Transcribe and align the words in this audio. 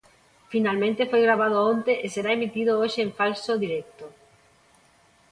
Finalmente, 0.53 1.09
foi 1.11 1.21
gravado 1.27 1.57
onte 1.71 1.93
e 2.05 2.07
será 2.15 2.29
emitido 2.33 2.71
hoxe 2.81 2.99
en 3.05 3.11
falso 3.19 3.51
directo. 3.65 4.05